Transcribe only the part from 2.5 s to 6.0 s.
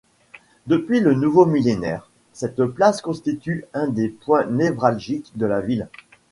place constitue un des points névralgiques de la ville.